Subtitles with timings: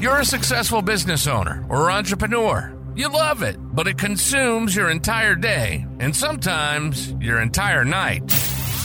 [0.00, 2.72] You're a successful business owner or entrepreneur.
[2.94, 8.24] You love it, but it consumes your entire day and sometimes your entire night.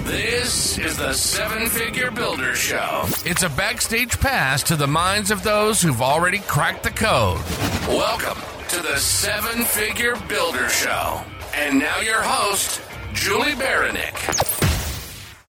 [0.01, 3.03] This is the Seven Figure Builder Show.
[3.25, 7.39] It's a backstage pass to the minds of those who've already cracked the code.
[7.87, 11.21] Welcome to the Seven Figure Builder Show.
[11.53, 12.81] And now your host,
[13.13, 14.52] Julie Baranik.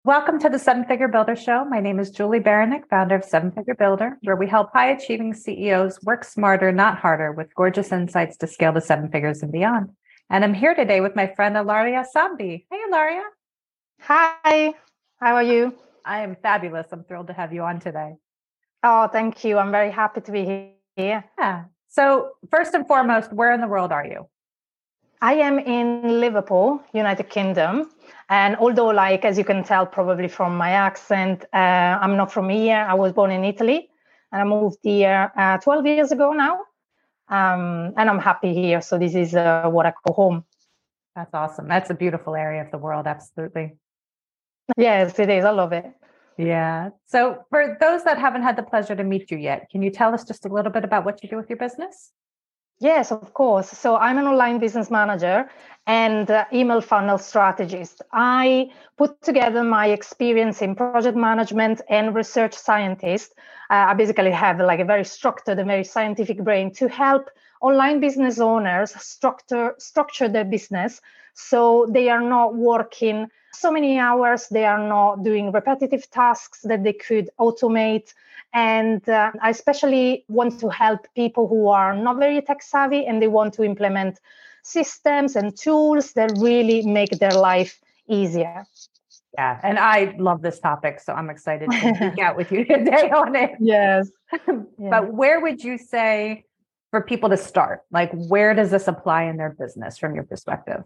[0.06, 1.64] Welcome to the Seven Figure Builder Show.
[1.64, 5.32] My name is Julie Baranik, founder of Seven Figure Builder, where we help high achieving
[5.32, 9.88] CEOs work smarter, not harder, with gorgeous insights to scale to seven figures and beyond.
[10.28, 12.66] And I'm here today with my friend Ilaria Sambi.
[12.70, 13.22] Hey, Ilaria.
[14.02, 14.74] Hi,
[15.20, 15.74] how are you?
[16.04, 16.88] I am fabulous.
[16.92, 18.16] I'm thrilled to have you on today.
[18.82, 19.56] Oh, thank you.
[19.56, 21.24] I'm very happy to be here.
[21.38, 21.64] Yeah.
[21.88, 24.28] So, first and foremost, where in the world are you?
[25.20, 27.90] I am in Liverpool, United Kingdom.
[28.28, 31.56] And although, like, as you can tell probably from my accent, uh,
[32.02, 32.86] I'm not from here.
[32.88, 33.88] I was born in Italy
[34.32, 36.60] and I moved here uh, 12 years ago now.
[37.28, 38.80] Um, and I'm happy here.
[38.82, 40.44] So this is uh, what I call home.
[41.16, 41.68] That's awesome.
[41.68, 43.06] That's a beautiful area of the world.
[43.06, 43.76] Absolutely.
[44.76, 45.44] Yes, it is.
[45.44, 45.84] I love it.
[46.36, 46.90] Yeah.
[47.06, 50.12] So, for those that haven't had the pleasure to meet you yet, can you tell
[50.12, 52.10] us just a little bit about what you do with your business?
[52.80, 53.68] Yes, of course.
[53.70, 55.48] So I'm an online business manager
[55.86, 58.02] and uh, email funnel strategist.
[58.12, 63.34] I put together my experience in project management and research scientist.
[63.70, 67.30] Uh, I basically have like a very structured and very scientific brain to help
[67.60, 71.00] online business owners structure structure their business
[71.32, 76.84] so they are not working so many hours they are not doing repetitive tasks that
[76.84, 78.14] they could automate
[78.52, 83.20] and uh, i especially want to help people who are not very tech savvy and
[83.20, 84.20] they want to implement
[84.62, 88.66] systems and tools that really make their life easier
[89.36, 93.10] yeah, and I love this topic, so I'm excited to speak out with you today
[93.10, 93.52] on it.
[93.60, 94.10] Yes.
[94.76, 94.90] Yeah.
[94.90, 96.44] But where would you say
[96.90, 97.82] for people to start?
[97.92, 100.82] Like, where does this apply in their business from your perspective?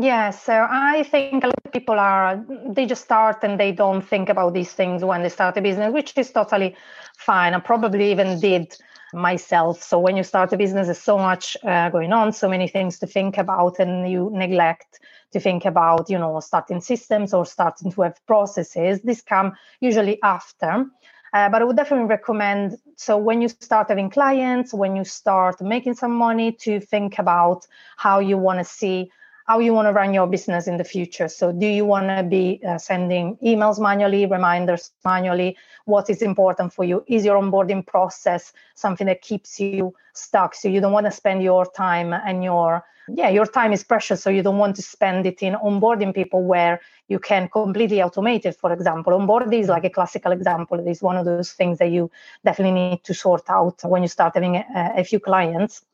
[0.00, 4.00] Yeah, so I think a lot of people are, they just start and they don't
[4.00, 6.76] think about these things when they start a business, which is totally
[7.16, 7.52] fine.
[7.52, 8.76] I probably even did
[9.12, 9.82] myself.
[9.82, 13.00] So when you start a business, there's so much uh, going on, so many things
[13.00, 15.00] to think about, and you neglect
[15.32, 19.00] to think about, you know, starting systems or starting to have processes.
[19.02, 20.86] This come usually after.
[21.32, 22.78] Uh, but I would definitely recommend.
[22.96, 27.66] So when you start having clients, when you start making some money, to think about
[27.96, 29.10] how you want to see
[29.48, 31.26] how you want to run your business in the future.
[31.26, 35.56] So, do you want to be uh, sending emails manually, reminders manually?
[35.86, 37.02] What is important for you?
[37.08, 40.54] Is your onboarding process something that keeps you stuck?
[40.54, 44.22] So, you don't want to spend your time and your yeah, your time is precious.
[44.22, 46.78] So, you don't want to spend it in onboarding people where
[47.08, 48.54] you can completely automate it.
[48.54, 50.78] For example, onboarding is like a classical example.
[50.78, 52.10] It is one of those things that you
[52.44, 55.86] definitely need to sort out when you start having a, a few clients.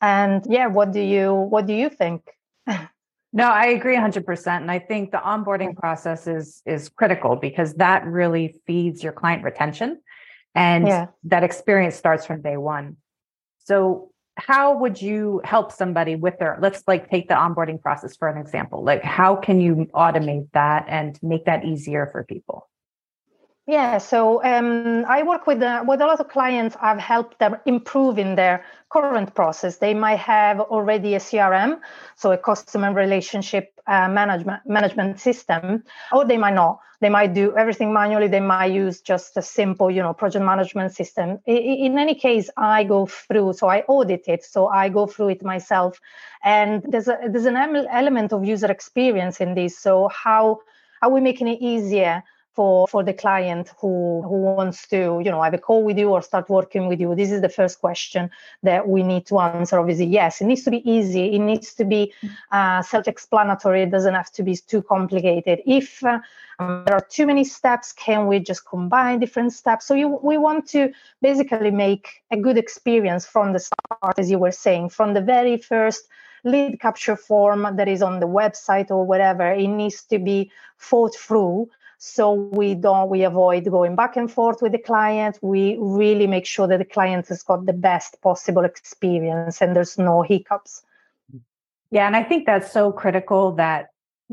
[0.00, 2.22] And yeah, what do you what do you think?
[3.32, 4.46] No, I agree 100%.
[4.60, 9.42] And I think the onboarding process is, is critical because that really feeds your client
[9.42, 10.02] retention.
[10.54, 11.06] And yeah.
[11.24, 12.98] that experience starts from day one.
[13.64, 18.28] So, how would you help somebody with their, let's like take the onboarding process for
[18.28, 18.82] an example.
[18.82, 22.68] Like, how can you automate that and make that easier for people?
[23.66, 26.76] Yeah, so um, I work with uh, with a lot of clients.
[26.82, 29.76] I've helped them improve in their current process.
[29.76, 31.78] They might have already a CRM,
[32.16, 36.80] so a customer relationship uh, management management system, or they might not.
[37.00, 38.26] They might do everything manually.
[38.26, 41.38] They might use just a simple, you know, project management system.
[41.46, 45.44] In, any case, I go through, so I audit it, so I go through it
[45.44, 46.00] myself,
[46.42, 49.78] and there's a there's an element of user experience in this.
[49.78, 50.62] So how
[51.00, 52.24] are we making it easier?
[52.54, 56.10] For for the client who who wants to you know have a call with you
[56.10, 58.30] or start working with you this is the first question
[58.62, 59.78] that we need to answer.
[59.78, 61.34] Obviously yes it needs to be easy.
[61.34, 62.12] It needs to be
[62.50, 63.82] uh, self-explanatory.
[63.82, 65.60] It doesn't have to be too complicated.
[65.66, 66.20] If uh,
[66.58, 69.86] there are too many steps can we just combine different steps?
[69.86, 74.38] So you, we want to basically make a good experience from the start as you
[74.38, 76.08] were saying from the very first
[76.44, 79.52] lead capture form that is on the website or whatever.
[79.52, 81.70] It needs to be thought through
[82.04, 86.44] so we don't we avoid going back and forth with the client we really make
[86.44, 90.82] sure that the client has got the best possible experience and there's no hiccups
[91.92, 93.90] yeah and i think that's so critical that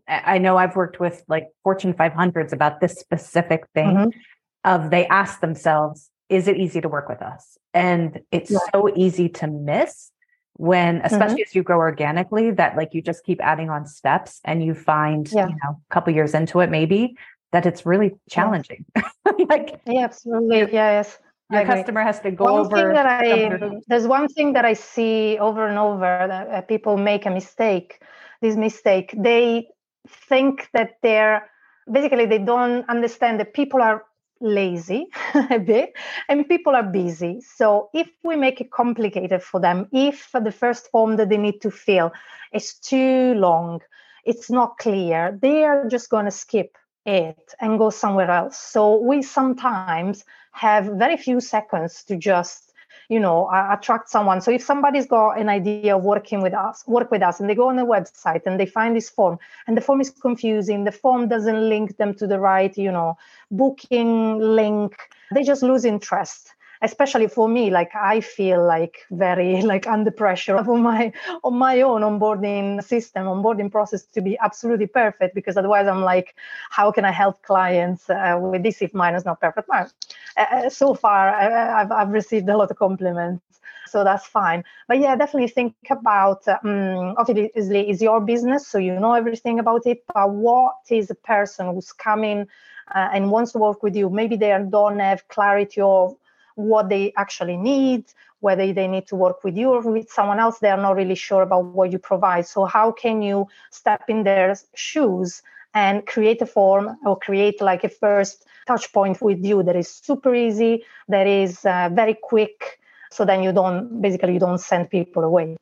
[0.07, 4.19] i know i've worked with like fortune 500s about this specific thing mm-hmm.
[4.63, 8.57] of they ask themselves is it easy to work with us and it's yeah.
[8.73, 10.09] so easy to miss
[10.53, 11.05] when mm-hmm.
[11.05, 11.49] especially mm-hmm.
[11.49, 15.31] as you grow organically that like you just keep adding on steps and you find
[15.31, 15.47] yeah.
[15.47, 17.15] you know a couple years into it maybe
[17.51, 18.85] that it's really challenging.
[19.49, 20.71] like yeah, absolutely.
[20.71, 21.17] Yes.
[21.51, 22.75] your customer has to go one over.
[22.75, 26.97] Thing that I, there's one thing that I see over and over that uh, people
[26.97, 28.01] make a mistake.
[28.41, 29.67] This mistake, they
[30.07, 31.49] think that they're
[31.91, 34.05] basically they don't understand that people are
[34.41, 35.07] lazy
[35.49, 35.93] a bit
[36.29, 40.89] and people are busy so if we make it complicated for them if the first
[40.91, 42.11] form that they need to fill
[42.53, 43.81] is too long
[44.23, 48.57] it's not clear they are just going to skip it and go somewhere else.
[48.57, 52.73] So we sometimes have very few seconds to just
[53.09, 54.41] you know attract someone.
[54.41, 57.55] So if somebody's got an idea of working with us work with us and they
[57.55, 60.91] go on the website and they find this form and the form is confusing the
[60.91, 63.17] form doesn't link them to the right you know
[63.49, 64.95] booking link
[65.33, 70.57] they just lose interest especially for me like i feel like very like under pressure
[70.57, 71.11] on my
[71.43, 76.35] on my own onboarding system onboarding process to be absolutely perfect because otherwise i'm like
[76.69, 79.67] how can i help clients uh, with this if mine is not perfect?
[79.67, 79.89] Well,
[80.37, 83.43] uh, uh so far I, have I've received a lot of compliments
[83.87, 84.63] so that's fine.
[84.87, 89.87] But yeah definitely think about um, obviously is your business so you know everything about
[89.87, 92.47] it but what is a person who's coming
[92.93, 94.09] uh, and wants to work with you?
[94.09, 96.15] Maybe they don't have clarity of
[96.59, 98.05] what they actually need,
[98.41, 100.59] whether they need to work with you or with someone else.
[100.59, 102.47] They are not really sure about what you provide.
[102.47, 105.41] So, how can you step in their shoes
[105.73, 109.89] and create a form or create like a first touch point with you that is
[109.89, 112.79] super easy, that is uh, very quick?
[113.11, 115.57] So then you don't basically you don't send people away.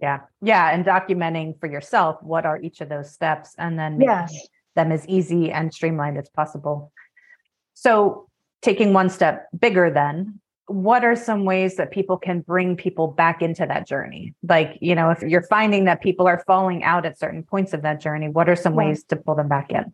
[0.00, 0.20] Yeah.
[0.42, 0.70] Yeah.
[0.70, 4.48] And documenting for yourself what are each of those steps and then yes.
[4.74, 6.92] them as easy and streamlined as possible.
[7.74, 8.29] So
[8.62, 13.42] taking one step bigger then what are some ways that people can bring people back
[13.42, 17.18] into that journey like you know if you're finding that people are falling out at
[17.18, 18.86] certain points of that journey what are some yeah.
[18.86, 19.92] ways to pull them back in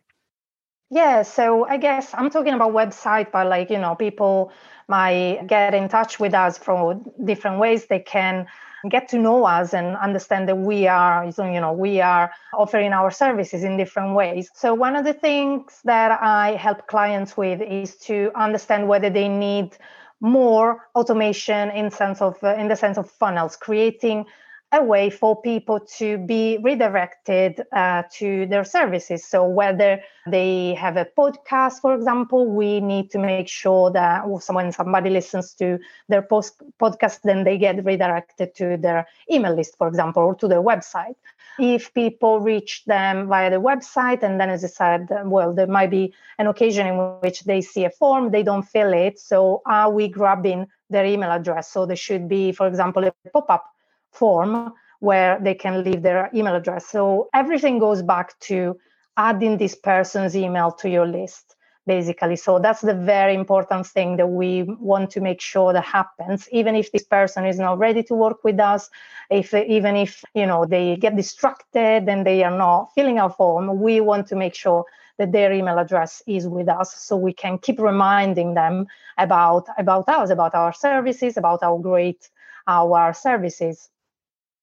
[0.91, 4.53] yeah so i guess i'm talking about website but like you know people
[4.89, 7.87] might get in touch with us from different ways.
[7.87, 8.47] They can
[8.89, 13.11] get to know us and understand that we are you know we are offering our
[13.11, 14.51] services in different ways.
[14.55, 19.29] So one of the things that i help clients with is to understand whether they
[19.29, 19.77] need
[20.21, 24.25] more automation in sense of in the sense of funnels creating
[24.73, 29.25] a way for people to be redirected uh, to their services.
[29.25, 34.73] So, whether they have a podcast, for example, we need to make sure that when
[34.73, 35.79] somebody listens to
[36.09, 40.49] their post- podcast, then they get redirected to their email list, for example, or to
[40.49, 41.15] their website.
[41.59, 45.91] If people reach them via the website, and then, as I said, well, there might
[45.91, 49.19] be an occasion in which they see a form, they don't fill it.
[49.19, 51.71] So, are we grabbing their email address?
[51.71, 53.76] So, there should be, for example, a pop up
[54.17, 54.65] form
[55.01, 56.87] where they can leave their email address.
[56.87, 58.77] So everything goes back to
[59.17, 62.37] adding this person's email to your list basically.
[62.37, 66.49] So that's the very important thing that we want to make sure that happens.
[66.51, 68.91] Even if this person is not ready to work with us
[69.31, 73.81] if even if you know they get distracted and they are not filling our form
[73.81, 74.85] we want to make sure
[75.19, 78.87] that their email address is with us so we can keep reminding them
[79.19, 82.29] about about us about our services about how great
[82.67, 83.91] our services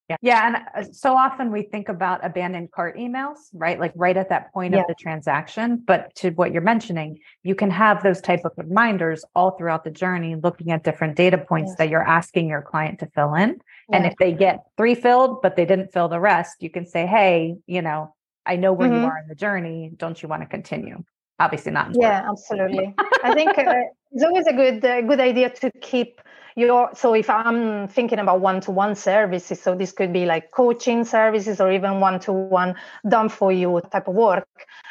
[0.09, 0.17] yeah.
[0.21, 0.47] Yeah.
[0.47, 3.79] And uh, so often we think about abandoned cart emails, right?
[3.79, 4.81] Like right at that point yeah.
[4.81, 5.81] of the transaction.
[5.85, 9.91] But to what you're mentioning, you can have those type of reminders all throughout the
[9.91, 11.77] journey, looking at different data points yes.
[11.77, 13.61] that you're asking your client to fill in.
[13.89, 13.97] Yeah.
[13.97, 17.05] And if they get three filled, but they didn't fill the rest, you can say,
[17.05, 18.13] Hey, you know,
[18.45, 19.03] I know where mm-hmm.
[19.03, 19.91] you are in the journey.
[19.95, 21.01] Don't you want to continue?
[21.39, 21.91] Obviously not.
[21.93, 22.93] Yeah, absolutely.
[23.23, 23.73] I think uh,
[24.11, 26.21] it's always a good, uh, good idea to keep
[26.55, 31.59] your so if i'm thinking about one-to-one services so this could be like coaching services
[31.59, 32.75] or even one-to-one
[33.07, 34.47] done for you type of work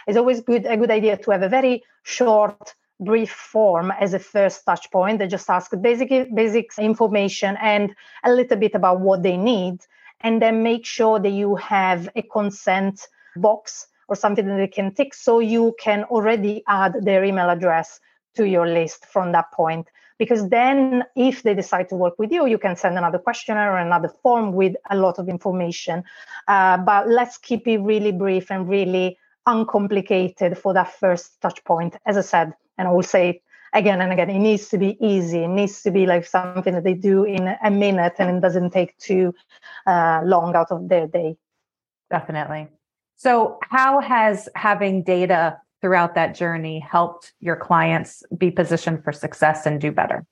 [0.06, 4.18] it's always good a good idea to have a very short brief form as a
[4.18, 9.22] first touch point they just ask basic basic information and a little bit about what
[9.22, 9.78] they need
[10.20, 14.92] and then make sure that you have a consent box or something that they can
[14.94, 18.00] tick so you can already add their email address
[18.34, 19.88] to your list from that point
[20.22, 23.78] because then if they decide to work with you you can send another questionnaire or
[23.78, 26.04] another form with a lot of information.
[26.46, 31.96] Uh, but let's keep it really brief and really uncomplicated for that first touch point.
[32.06, 32.48] As i said
[32.78, 33.42] and i will say
[33.80, 35.40] again and again it needs to be easy.
[35.44, 38.70] It needs to be like something that they do in a minute and it doesn't
[38.70, 39.34] take too
[39.86, 41.36] uh, long out of their day.
[42.10, 42.68] Definitely.
[43.16, 49.66] So how has having data throughout that journey helped your clients be positioned for success
[49.66, 50.24] and do better?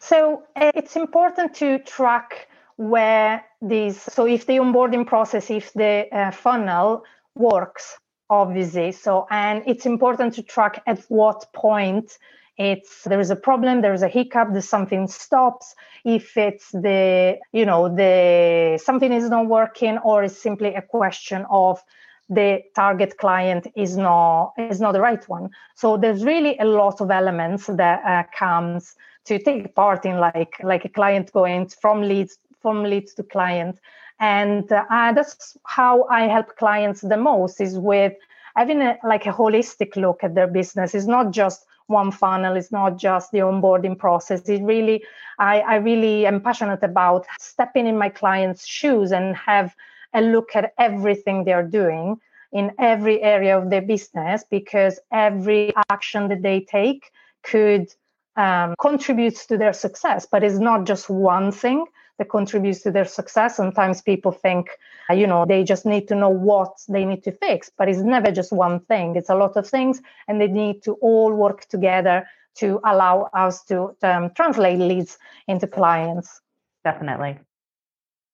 [0.00, 6.08] So uh, it's important to track where these, so if the onboarding process, if the
[6.10, 7.04] uh, funnel
[7.36, 7.96] works,
[8.30, 8.90] obviously.
[8.90, 12.18] So, and it's important to track at what point
[12.56, 17.36] it's there is a problem there is a hiccup there's something stops if it's the
[17.52, 21.82] you know the something is not working or it's simply a question of
[22.28, 25.50] the target client is not is not the right one.
[25.74, 30.56] So there's really a lot of elements that uh, comes to take part in like
[30.62, 33.78] like a client going from leads from leads to client.
[34.20, 38.14] And uh, that's how i help clients the most is with
[38.56, 40.94] having a, like a holistic look at their business.
[40.94, 42.56] It's not just one funnel.
[42.56, 44.48] It's not just the onboarding process.
[44.48, 45.04] It really
[45.38, 49.74] i, I really am passionate about stepping in my clients shoes and have
[50.14, 52.16] and look at everything they're doing
[52.52, 57.10] in every area of their business because every action that they take
[57.42, 57.92] could
[58.36, 60.26] um, contributes to their success.
[60.30, 61.84] But it's not just one thing
[62.18, 63.56] that contributes to their success.
[63.56, 64.70] Sometimes people think
[65.10, 67.98] uh, you know they just need to know what they need to fix but it's
[67.98, 69.16] never just one thing.
[69.16, 73.64] It's a lot of things and they need to all work together to allow us
[73.64, 75.18] to um, translate leads
[75.48, 76.40] into clients.
[76.84, 77.38] Definitely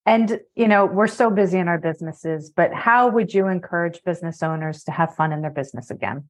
[0.07, 4.43] and, you know, we're so busy in our businesses, but how would you encourage business
[4.43, 6.29] owners to have fun in their business again?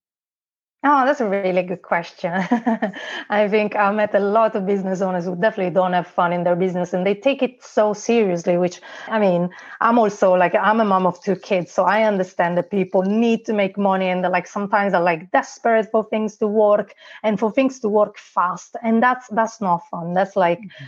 [0.82, 2.32] Oh, that's a really good question.
[3.28, 6.42] I think I met a lot of business owners who definitely don't have fun in
[6.42, 9.50] their business and they take it so seriously, which I mean,
[9.82, 11.70] I'm also like, I'm a mom of two kids.
[11.70, 15.30] So I understand that people need to make money and they're like, sometimes they're like
[15.32, 18.74] desperate for things to work and for things to work fast.
[18.82, 20.14] And that's, that's not fun.
[20.14, 20.84] That's like, mm-hmm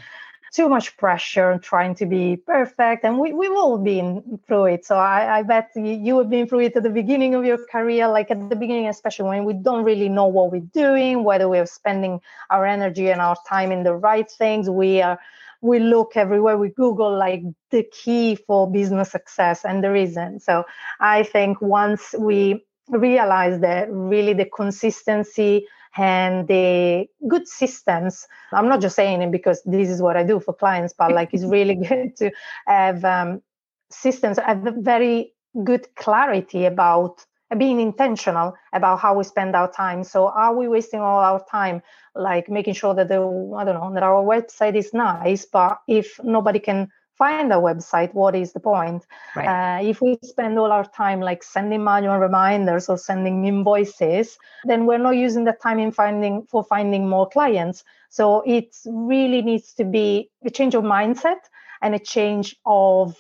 [0.53, 3.05] too much pressure trying to be perfect.
[3.05, 4.85] And we, we've all been through it.
[4.85, 7.59] So I, I bet you, you have been through it at the beginning of your
[7.71, 11.49] career, like at the beginning, especially when we don't really know what we're doing, whether
[11.49, 14.69] we're spending our energy and our time in the right things.
[14.69, 15.19] We are
[15.63, 17.41] we look everywhere we google like
[17.71, 20.65] the key for business success and there isn't so
[20.99, 25.65] i think once we realize that really the consistency
[25.97, 28.27] and the good systems.
[28.53, 31.31] I'm not just saying it because this is what i do for clients but like
[31.33, 32.31] it's really good to
[32.67, 33.43] have um,
[33.91, 35.35] systems have very
[35.65, 37.25] good clarity about
[37.59, 40.05] being intentional about how we spend our time.
[40.05, 41.83] So are we wasting all our time
[42.15, 43.21] like making sure that the
[43.57, 48.13] i don't know that our website is nice but if nobody can find a website
[48.15, 49.05] what is the point?
[49.37, 49.47] Right.
[49.47, 54.87] uh, if we spend all our time like sending manual reminders or sending invoices then
[54.87, 57.85] we're not using the time in finding for finding more clients.
[58.11, 61.41] So it really needs to be a change of mindset
[61.81, 63.17] and a change of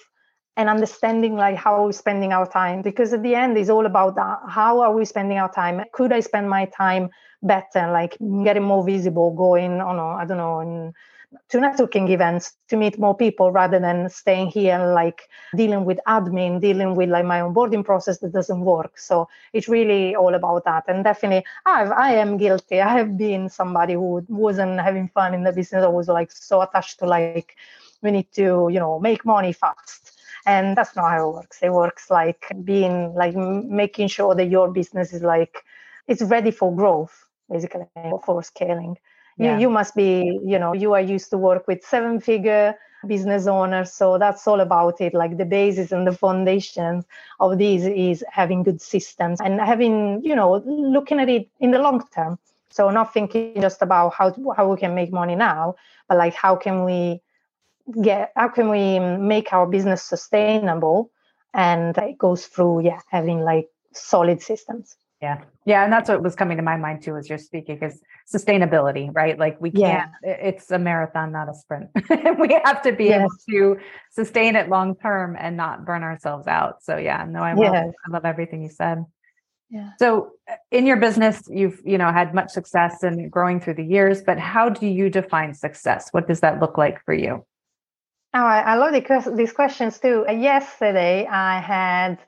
[0.56, 2.82] an understanding like how we're spending our time.
[2.82, 5.82] Because at the end it's all about that how are we spending our time?
[5.92, 7.10] Could i spend my time
[7.42, 7.90] better?
[7.90, 10.92] Like getting more visible going on i don't know in
[11.48, 15.98] to networking events to meet more people rather than staying here and like dealing with
[16.06, 18.98] admin, dealing with like my onboarding process that doesn't work.
[18.98, 20.84] So it's really all about that.
[20.88, 22.80] And definitely, I've, I am guilty.
[22.80, 25.84] I have been somebody who wasn't having fun in the business.
[25.84, 27.56] I was like so attached to like,
[28.02, 30.18] we need to, you know, make money fast.
[30.44, 31.58] And that's not how it works.
[31.62, 35.58] It works like being like making sure that your business is like,
[36.08, 37.86] it's ready for growth, basically,
[38.24, 38.96] for scaling
[39.38, 39.54] yeah.
[39.54, 42.74] you, you must be you know you are used to work with seven figure
[43.06, 45.14] business owners so that's all about it.
[45.14, 47.04] Like the basis and the foundation
[47.40, 51.78] of these is having good systems and having you know looking at it in the
[51.78, 52.38] long term.
[52.70, 55.74] So not thinking just about how how we can make money now
[56.08, 57.20] but like how can we
[58.02, 61.10] get how can we make our business sustainable?
[61.54, 65.42] And it goes through yeah having like solid systems yeah.
[65.64, 65.84] Yeah.
[65.84, 68.00] And that's what was coming to my mind too as you're speaking is
[68.32, 69.38] sustainability, right?
[69.38, 70.30] Like we can't, yeah.
[70.32, 71.90] it's a marathon, not a sprint.
[72.38, 73.20] we have to be yes.
[73.20, 73.30] able
[73.76, 76.82] to sustain it long term and not burn ourselves out.
[76.82, 77.94] So yeah, no, I love, yes.
[78.06, 79.04] I love everything you said.
[79.70, 79.90] Yeah.
[79.98, 83.84] So uh, in your business, you've, you know, had much success and growing through the
[83.84, 86.08] years, but how do you define success?
[86.10, 87.46] What does that look like for you?
[88.34, 90.24] Oh, I, I love the, these questions too.
[90.28, 92.18] Uh, yesterday I had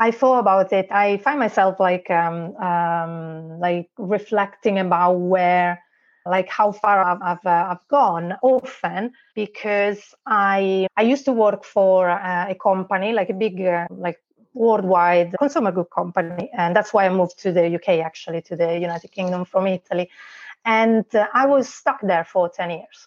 [0.00, 0.88] I thought about it.
[0.90, 5.82] I find myself like um, um, like reflecting about where,
[6.24, 11.64] like how far I've I've, uh, I've gone often because I I used to work
[11.64, 14.18] for uh, a company like a big uh, like
[14.54, 18.78] worldwide consumer good company, and that's why I moved to the UK actually to the
[18.78, 20.08] United Kingdom from Italy,
[20.64, 23.06] and uh, I was stuck there for ten years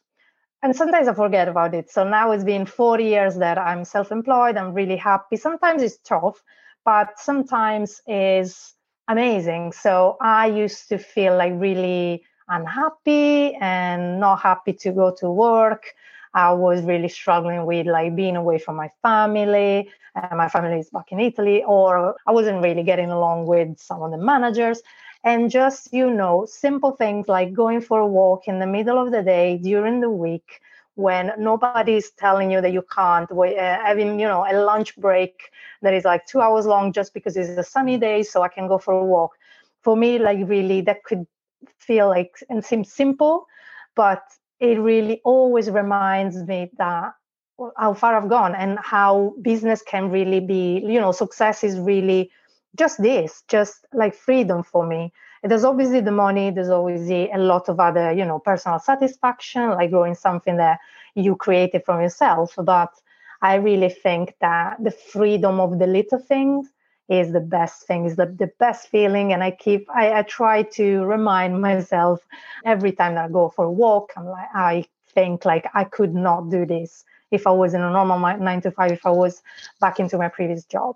[0.62, 1.92] and sometimes I forget about it.
[1.92, 4.56] So now it's been four years that I'm self-employed.
[4.56, 5.36] I'm really happy.
[5.36, 6.42] Sometimes it's tough
[6.86, 8.74] but sometimes is
[9.08, 9.72] amazing.
[9.74, 15.94] So I used to feel like really unhappy and not happy to go to work.
[16.34, 19.90] I was really struggling with like being away from my family.
[20.16, 24.02] and my family is back in Italy, or I wasn't really getting along with some
[24.04, 24.82] of the managers.
[25.24, 29.12] and just you know simple things like going for a walk in the middle of
[29.12, 30.62] the day during the week
[30.96, 35.50] when nobody's telling you that you can't uh, having you know a lunch break
[35.82, 38.68] that is like two hours long just because it's a sunny day so i can
[38.68, 39.32] go for a walk.
[39.82, 41.26] For me like really that could
[41.80, 43.46] feel like and seem simple
[43.96, 44.24] but
[44.60, 47.14] it really always reminds me that
[47.78, 52.32] how far i've gone and how business can really be you know success is really
[52.78, 55.12] just this just like freedom for me
[55.44, 59.92] there's obviously the money there's obviously a lot of other you know personal satisfaction like
[59.92, 60.80] growing something that
[61.16, 62.54] you created from yourself.
[62.58, 62.92] But
[63.42, 66.70] i really think that the freedom of the little things
[67.10, 69.34] is the best thing is the, the best feeling.
[69.34, 72.22] And i keep I, I try to remind myself
[72.66, 76.16] every time that i go for a walk i'm like i think like i could
[76.16, 79.42] not do this if i was in a normal nine to five if i was
[79.82, 80.96] back into my previous job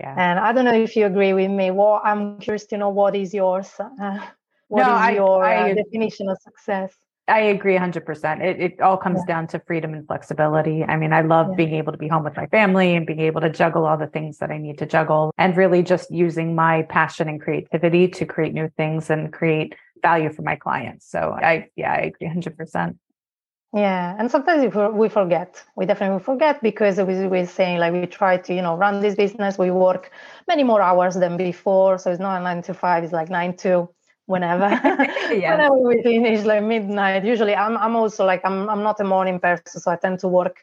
[0.00, 0.14] yeah.
[0.16, 1.70] And I don't know if you agree with me.
[1.70, 3.70] Well, I'm curious to know what is yours.
[3.78, 3.86] Uh,
[4.68, 6.94] what no, is I, your I, uh, definition of success?
[7.28, 8.44] I agree 100%.
[8.44, 9.34] It, it all comes yeah.
[9.34, 10.84] down to freedom and flexibility.
[10.84, 11.56] I mean, I love yeah.
[11.56, 14.06] being able to be home with my family and being able to juggle all the
[14.06, 18.26] things that I need to juggle and really just using my passion and creativity to
[18.26, 21.10] create new things and create value for my clients.
[21.10, 22.96] So I, yeah, I agree 100%.
[23.76, 25.62] Yeah, and sometimes we forget.
[25.76, 29.14] We definitely forget because we we're saying like we try to you know run this
[29.14, 29.58] business.
[29.58, 30.12] We work
[30.48, 33.04] many more hours than before, so it's not a nine to five.
[33.04, 33.90] It's like nine to
[34.26, 34.70] whenever.
[35.32, 35.52] yeah.
[35.52, 37.24] whenever we finish like midnight.
[37.26, 40.28] Usually, I'm I'm also like I'm I'm not a morning person, so I tend to
[40.28, 40.62] work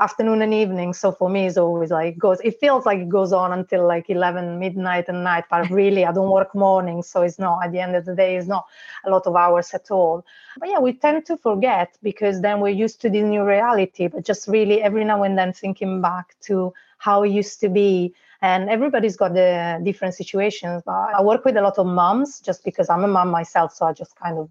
[0.00, 0.92] afternoon and evening.
[0.92, 2.40] So for me, it's always like goes.
[2.40, 5.44] It feels like it goes on until like eleven midnight and night.
[5.50, 7.64] But really, I don't work mornings, so it's not.
[7.64, 8.66] At the end of the day, it's not
[9.04, 10.24] a lot of hours at all.
[10.58, 14.08] But yeah, we tend to forget because then we're used to this new reality.
[14.08, 18.14] But just really every now and then thinking back to how it used to be
[18.40, 22.64] and everybody's got the different situations but i work with a lot of moms just
[22.64, 24.48] because i'm a mom myself so i just kind of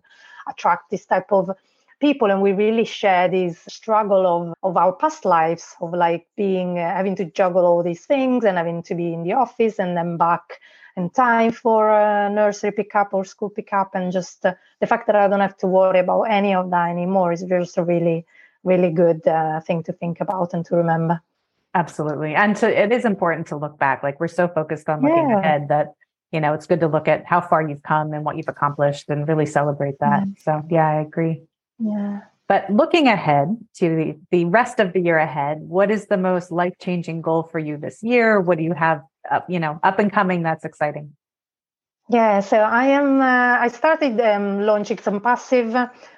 [0.49, 1.51] attract this type of
[1.99, 6.79] people and we really share this struggle of, of our past lives of like being
[6.79, 9.97] uh, having to juggle all these things and having to be in the office and
[9.97, 10.59] then back
[10.95, 13.91] in time for a nursery pickup or school pickup.
[13.93, 16.89] And just uh, the fact that i don't have to worry about any of that
[16.89, 18.25] anymore is just a really
[18.63, 21.21] really good uh, thing to think about and to remember.
[21.73, 22.35] Absolutely.
[22.35, 24.03] And so it is important to look back.
[24.03, 25.39] Like we're so focused on looking yeah.
[25.39, 25.93] ahead that
[26.31, 29.09] you know it's good to look at how far you've come and what you've accomplished
[29.09, 30.23] and really celebrate that.
[30.23, 30.31] Mm-hmm.
[30.37, 31.41] so yeah i agree
[31.79, 32.21] yeah.
[32.47, 36.49] But looking ahead to the, the rest of the year ahead, what is the most
[36.49, 38.39] life changing goal for you this year?
[38.39, 41.13] What do you have, up, you know, up and coming that's exciting?
[42.09, 43.19] Yeah, so I am.
[43.19, 45.75] Uh, I started um, launching some passive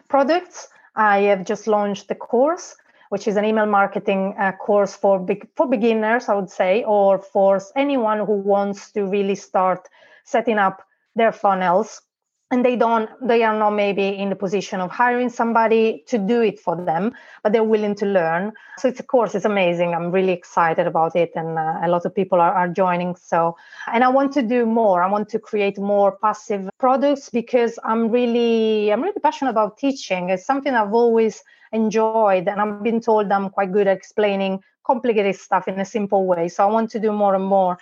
[0.08, 0.67] products.
[0.95, 2.76] I have just launched the course,
[3.10, 7.17] which is an email marketing uh, course for big, for beginners, I would say, or
[7.17, 9.88] for anyone who wants to really start
[10.26, 10.84] setting up
[11.15, 12.04] their funnels
[12.51, 16.41] and they don't they are not maybe in the position of hiring somebody to do
[16.41, 18.51] it for them but they're willing to learn.
[18.77, 19.93] So it's a course it's amazing.
[19.93, 23.15] I'm really excited about it and uh, a lot of people are, are joining.
[23.15, 23.55] So
[23.93, 25.03] and i want to do more.
[25.03, 30.29] I want to create more passive products because i'm really i'm really passionate about teaching.
[30.29, 35.35] It's something i've always enjoyed and i've been told i'm quite good at explaining complicated
[35.35, 36.47] stuff in a simple way.
[36.47, 37.77] So i want to do more and more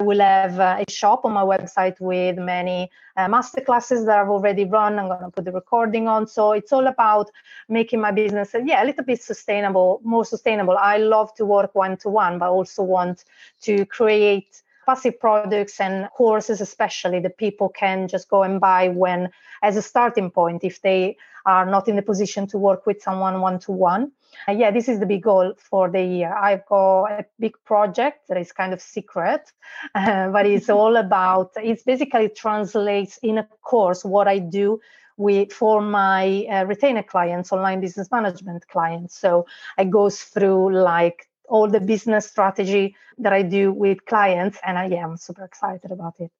[0.00, 4.64] will have uh, a shop on my website with many uh, masterclasses that I've already
[4.64, 4.98] run.
[4.98, 6.26] I'm going to put the recording on.
[6.26, 7.30] So it's all about
[7.68, 10.76] making my business, uh, yeah, a little bit sustainable, more sustainable.
[10.78, 13.24] I love to work one to one, but also want
[13.62, 19.30] to create passive products and courses especially that people can just go and buy when
[19.62, 23.40] as a starting point if they are not in the position to work with someone
[23.40, 24.12] one to one
[24.48, 26.32] yeah this is the big goal for the year.
[26.34, 29.52] I've got a big project that is kind of secret
[29.94, 34.80] uh, but it's all about it basically translates in a course what i do
[35.16, 39.18] with for my uh, retainer clients online business management clients.
[39.18, 39.46] So
[39.78, 44.58] it goes through like all the business strategy that I do with clients.
[44.64, 46.30] And I am super excited about it.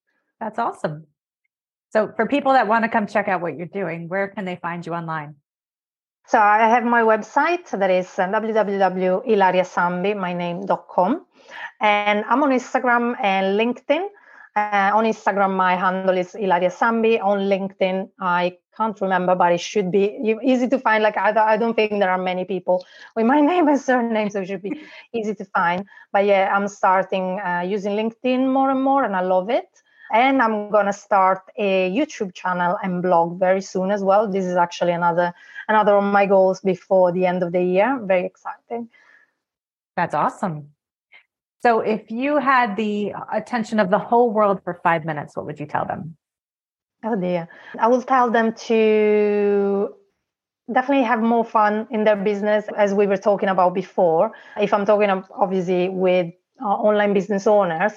[0.41, 1.07] That's awesome.
[1.93, 4.57] So, for people that want to come check out what you're doing, where can they
[4.57, 5.35] find you online?
[6.27, 10.15] So, I have my website that is uh, www.ilariasambi,
[11.81, 14.09] And I'm on Instagram and LinkedIn.
[14.55, 17.19] Uh, on Instagram, my handle is Ilaria Sambi.
[17.23, 21.03] On LinkedIn, I can't remember, but it should be easy to find.
[21.03, 22.85] Like I, I don't think there are many people
[23.17, 24.83] with my name and surname, so it should be
[25.15, 25.87] easy to find.
[26.13, 29.69] But yeah, I'm starting uh, using LinkedIn more and more, and I love it.
[30.13, 34.31] And I'm gonna start a YouTube channel and blog very soon as well.
[34.31, 35.33] This is actually another
[35.69, 37.99] another of my goals before the end of the year.
[38.03, 38.91] Very exciting.
[39.97, 40.73] That's awesome.
[41.63, 45.61] So, if you had the attention of the whole world for five minutes, what would
[45.61, 46.17] you tell them?
[47.05, 47.49] Oh dear.
[47.79, 49.95] I will tell them to
[50.73, 54.87] definitely have more fun in their business as we were talking about before if i'm
[54.87, 57.93] talking obviously with uh, online business owners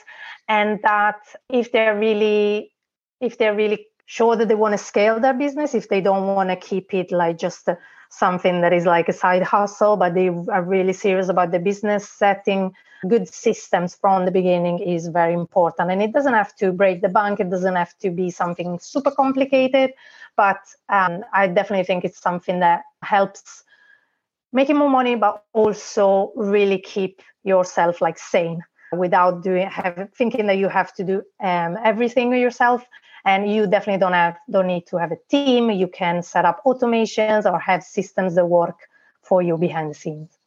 [0.47, 2.73] and that if they're really
[3.21, 6.49] if they're really sure that they want to scale their business if they don't want
[6.49, 7.77] to keep it like just a,
[8.17, 12.07] something that is like a side hustle but they are really serious about the business.
[12.07, 12.73] Setting
[13.07, 15.91] good systems from the beginning is very important.
[15.91, 17.39] And it doesn't have to break the bank.
[17.39, 19.91] It doesn't have to be something super complicated
[20.35, 23.63] but um, i definitely think it's something that helps
[24.51, 28.61] making more money but also really keep yourself like sane
[28.97, 32.85] without doing have thinking that you have to do um, everything yourself
[33.25, 35.71] and you definitely don't have don't need to have a team.
[35.71, 38.77] You can set up automations or have systems that work
[39.23, 40.37] for you behind the scenes.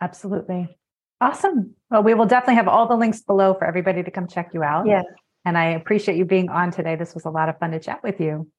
[0.00, 0.76] Absolutely.
[1.20, 1.74] Awesome.
[1.90, 4.62] Well we will definitely have all the links below for everybody to come check you
[4.62, 4.86] out.
[4.86, 5.02] Yeah.
[5.44, 6.96] And i appreciate you being on today.
[6.96, 8.50] This was a lot of fun to chat with you.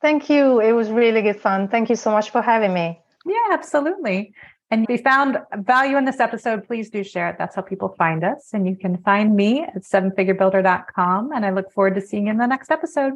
[0.00, 0.60] Thank you.
[0.60, 1.68] It was really good fun.
[1.68, 3.00] Thank you so much for having me.
[3.26, 4.34] Yeah absolutely
[4.72, 7.36] and if you found value in this episode, please do share it.
[7.38, 8.54] That's how people find us.
[8.54, 11.30] And you can find me at sevenfigurebuilder.com.
[11.30, 13.12] And I look forward to seeing you in the next episode.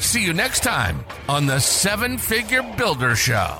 [0.00, 3.58] See you next time on the Seven Figure Builder Show.